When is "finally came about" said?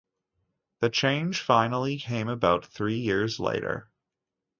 1.41-2.65